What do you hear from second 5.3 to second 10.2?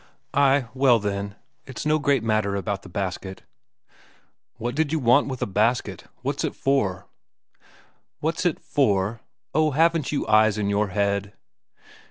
a basket? What's it for?" "What's it for?... Oh, haven't